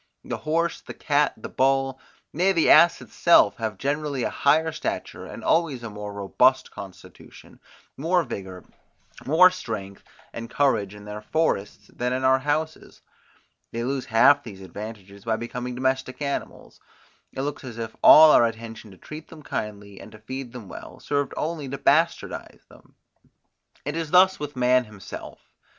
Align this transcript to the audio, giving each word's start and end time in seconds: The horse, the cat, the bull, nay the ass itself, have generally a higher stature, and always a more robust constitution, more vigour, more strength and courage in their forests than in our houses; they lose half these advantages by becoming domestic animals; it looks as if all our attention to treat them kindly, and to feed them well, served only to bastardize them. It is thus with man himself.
The 0.23 0.37
horse, 0.37 0.81
the 0.81 0.95
cat, 0.95 1.35
the 1.37 1.47
bull, 1.47 1.99
nay 2.33 2.53
the 2.53 2.71
ass 2.71 3.03
itself, 3.03 3.57
have 3.57 3.77
generally 3.77 4.23
a 4.23 4.31
higher 4.31 4.71
stature, 4.71 5.27
and 5.27 5.43
always 5.43 5.83
a 5.83 5.91
more 5.91 6.11
robust 6.11 6.71
constitution, 6.71 7.59
more 7.97 8.23
vigour, 8.23 8.63
more 9.27 9.51
strength 9.51 10.03
and 10.33 10.49
courage 10.49 10.95
in 10.95 11.05
their 11.05 11.21
forests 11.21 11.91
than 11.93 12.13
in 12.13 12.23
our 12.23 12.39
houses; 12.39 13.03
they 13.71 13.83
lose 13.83 14.05
half 14.07 14.41
these 14.43 14.61
advantages 14.61 15.23
by 15.23 15.35
becoming 15.35 15.75
domestic 15.75 16.19
animals; 16.19 16.79
it 17.31 17.41
looks 17.43 17.63
as 17.63 17.77
if 17.77 17.95
all 18.01 18.31
our 18.31 18.47
attention 18.47 18.89
to 18.89 18.97
treat 18.97 19.27
them 19.27 19.43
kindly, 19.43 20.01
and 20.01 20.13
to 20.13 20.17
feed 20.17 20.51
them 20.51 20.67
well, 20.67 20.99
served 20.99 21.31
only 21.37 21.69
to 21.69 21.77
bastardize 21.77 22.65
them. 22.69 22.95
It 23.85 23.95
is 23.95 24.09
thus 24.09 24.39
with 24.39 24.55
man 24.55 24.85
himself. 24.85 25.37